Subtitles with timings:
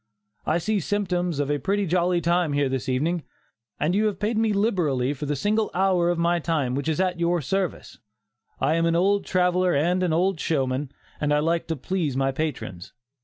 [0.47, 3.21] I see symptoms of a pretty jolly time here this evening,
[3.79, 6.99] and you have paid me liberally for the single hour of my time which is
[6.99, 7.99] at your service.
[8.59, 12.31] I am an old traveller and an old showman, and I like to please my
[12.31, 12.93] patrons.